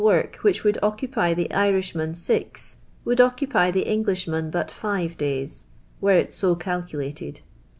trk 0.03 0.37
which 0.37 0.63
would 0.63 0.79
occupy 0.81 1.31
the 1.31 1.51
Irishman 1.53 2.15
six, 2.15 2.77
would 3.05 3.21
occupy 3.21 3.69
the 3.69 3.85
Knglishman 3.85 4.49
but 4.49 4.73
live 4.81 5.15
days, 5.15 5.65
were 5.99 6.17
it 6.17 6.33
so 6.33 6.55
calculated. 6.55 7.41